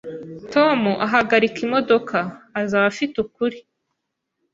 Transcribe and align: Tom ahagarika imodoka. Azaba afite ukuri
Tom 0.53 0.79
ahagarika 1.05 1.57
imodoka. 1.67 2.17
Azaba 2.59 2.85
afite 2.91 3.15
ukuri 3.23 3.57